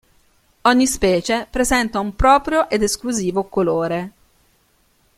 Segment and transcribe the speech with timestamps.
[0.61, 4.11] Ogni specie presenta un proprio ed esclusivo colore.